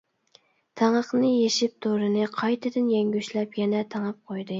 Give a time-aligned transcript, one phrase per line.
[0.79, 4.49] تېڭىقنى يېشىپ دورىنى قايتىدىن يەڭگۈشلەپ يەنە تېڭىپ قويدى.